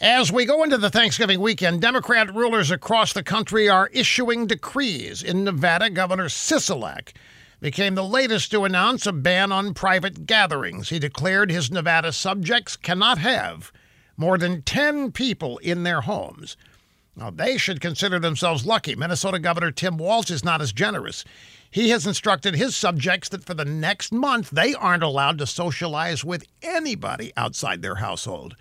As 0.00 0.30
we 0.30 0.44
go 0.44 0.62
into 0.62 0.78
the 0.78 0.90
Thanksgiving 0.90 1.40
weekend, 1.40 1.80
Democrat 1.80 2.32
rulers 2.32 2.70
across 2.70 3.12
the 3.12 3.24
country 3.24 3.68
are 3.68 3.90
issuing 3.92 4.46
decrees. 4.46 5.24
In 5.24 5.42
Nevada, 5.42 5.90
Governor 5.90 6.26
Sisolak 6.26 7.14
became 7.60 7.96
the 7.96 8.04
latest 8.04 8.52
to 8.52 8.64
announce 8.64 9.06
a 9.06 9.12
ban 9.12 9.50
on 9.50 9.74
private 9.74 10.24
gatherings. 10.24 10.90
He 10.90 11.00
declared 11.00 11.50
his 11.50 11.72
Nevada 11.72 12.12
subjects 12.12 12.76
cannot 12.76 13.18
have 13.18 13.72
more 14.16 14.38
than 14.38 14.62
10 14.62 15.10
people 15.10 15.58
in 15.58 15.82
their 15.82 16.02
homes. 16.02 16.56
Now, 17.16 17.30
they 17.30 17.58
should 17.58 17.80
consider 17.80 18.20
themselves 18.20 18.64
lucky. 18.64 18.94
Minnesota 18.94 19.40
Governor 19.40 19.72
Tim 19.72 19.98
Walz 19.98 20.30
is 20.30 20.44
not 20.44 20.62
as 20.62 20.72
generous. 20.72 21.24
He 21.72 21.90
has 21.90 22.06
instructed 22.06 22.54
his 22.54 22.76
subjects 22.76 23.30
that 23.30 23.42
for 23.42 23.54
the 23.54 23.64
next 23.64 24.12
month, 24.12 24.50
they 24.50 24.74
aren't 24.74 25.02
allowed 25.02 25.38
to 25.38 25.46
socialize 25.48 26.24
with 26.24 26.46
anybody 26.62 27.32
outside 27.36 27.82
their 27.82 27.96
household. 27.96 28.54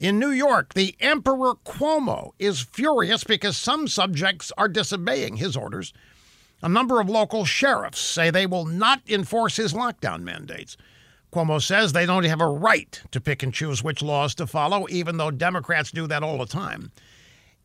In 0.00 0.18
New 0.18 0.30
York, 0.30 0.72
the 0.72 0.96
Emperor 0.98 1.56
Cuomo 1.56 2.30
is 2.38 2.62
furious 2.62 3.22
because 3.22 3.58
some 3.58 3.86
subjects 3.86 4.50
are 4.56 4.66
disobeying 4.66 5.36
his 5.36 5.58
orders. 5.58 5.92
A 6.62 6.70
number 6.70 7.02
of 7.02 7.10
local 7.10 7.44
sheriffs 7.44 8.00
say 8.00 8.30
they 8.30 8.46
will 8.46 8.64
not 8.64 9.02
enforce 9.06 9.56
his 9.56 9.74
lockdown 9.74 10.22
mandates. 10.22 10.78
Cuomo 11.30 11.60
says 11.60 11.92
they 11.92 12.06
don't 12.06 12.24
have 12.24 12.40
a 12.40 12.46
right 12.46 12.98
to 13.10 13.20
pick 13.20 13.42
and 13.42 13.52
choose 13.52 13.84
which 13.84 14.00
laws 14.00 14.34
to 14.36 14.46
follow, 14.46 14.86
even 14.88 15.18
though 15.18 15.30
Democrats 15.30 15.90
do 15.90 16.06
that 16.06 16.22
all 16.22 16.38
the 16.38 16.46
time. 16.46 16.92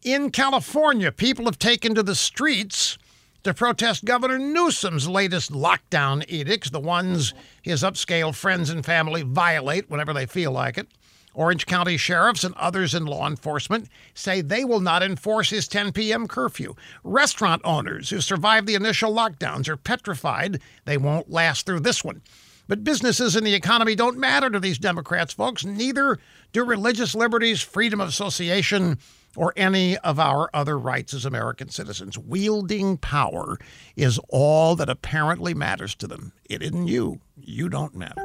In 0.04 0.30
California, 0.30 1.14
people 1.14 1.46
have 1.46 1.58
taken 1.58 1.96
to 1.96 2.04
the 2.04 2.16
streets 2.16 2.98
to 3.44 3.54
protest 3.54 4.04
Governor 4.04 4.40
Newsom's 4.40 5.08
latest 5.08 5.54
lockdown 5.54 6.26
edicts, 6.28 6.70
the 6.70 6.82
ones 6.82 7.34
his 7.62 7.82
upscale 7.82 8.36
friends 8.36 8.70
and 8.70 8.86
family 8.86 9.22
violate 9.22 9.90
whenever 9.90 10.12
they 10.12 10.26
feel 10.26 10.52
like 10.52 10.78
it. 10.78 10.90
Orange 11.36 11.66
County 11.66 11.98
sheriffs 11.98 12.44
and 12.44 12.56
others 12.56 12.96
in 12.96 13.06
law 13.06 13.28
enforcement 13.28 13.90
say 14.14 14.42
they 14.42 14.66
will 14.66 14.80
not 14.80 15.04
enforce 15.04 15.50
his 15.50 15.68
10 15.68 15.92
p.m. 15.92 16.28
curfew. 16.28 16.76
Restaurant 17.04 17.62
owners 17.64 18.10
who 18.10 18.22
survived 18.22 18.68
the 18.68 18.76
initial 18.76 19.14
lockdowns 19.14 19.68
are 19.68 19.78
petrified 19.78 20.62
they 20.86 20.98
won't 20.98 21.30
last 21.30 21.66
through 21.66 21.82
this 21.82 22.04
one. 22.04 22.22
But 22.68 22.84
businesses 22.84 23.36
and 23.36 23.46
the 23.46 23.54
economy 23.54 23.96
don't 23.96 24.18
matter 24.18 24.50
to 24.50 24.60
these 24.60 24.80
Democrats, 24.80 25.34
folks. 25.34 25.64
Neither 25.64 26.18
do 26.52 26.64
religious 26.64 27.14
liberties, 27.14 27.62
freedom 27.62 28.02
of 28.02 28.08
association, 28.08 28.98
or 29.36 29.54
any 29.56 29.98
of 30.00 30.20
our 30.20 30.50
other 30.54 30.80
rights 30.80 31.14
as 31.14 31.26
American 31.26 31.70
citizens. 31.70 32.18
Wielding 32.18 32.98
power 32.98 33.60
is 33.96 34.20
all 34.30 34.76
that 34.78 34.90
apparently 34.90 35.54
matters 35.54 35.94
to 35.96 36.08
them. 36.08 36.32
It 36.50 36.64
isn't 36.64 36.88
you. 36.88 37.20
You 37.38 37.70
don't 37.70 37.96
matter. 37.96 38.25